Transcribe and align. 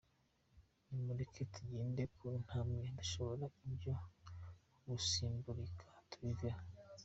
Nimureke 0.89 1.41
tugende 1.53 2.03
ku 2.15 2.25
ntambwe 2.43 2.83
dushoboye 2.97 3.45
ibyo 3.67 3.93
gusimbagulika 4.87 5.87
tubiveho. 6.09 6.61